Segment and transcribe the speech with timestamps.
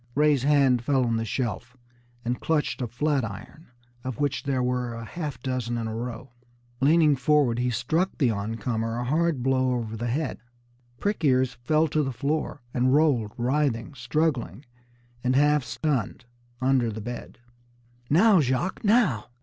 [0.15, 1.77] Ray's hand fell on the shelf,
[2.25, 3.67] and clutched a flat iron,
[4.03, 6.31] of which there were a half dozen in a row.
[6.79, 10.39] Leaning forward, he struck the oncomer a hard blow over the head.
[10.99, 14.65] Prick ears fell to the floor, and rolled, writhing, struggling
[15.23, 16.25] and half stunned,
[16.59, 17.37] under the bed.
[18.09, 19.25] "Now, Jacques, now!"